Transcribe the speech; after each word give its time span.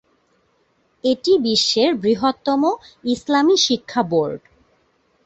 এটি 1.03 1.31
বিশ্বের 1.45 1.89
বৃহত্তম 1.95 2.61
ইসলামী 3.05 3.55
শিক্ষা 3.65 4.01
বোর্ড। 4.03 4.41